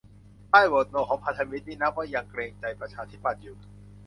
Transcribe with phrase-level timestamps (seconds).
[0.51, 3.55] ป้ายโหวตโนของพันธมิตรนี่นับว่ายังเกรงใจประชาธิปัตย์อยู่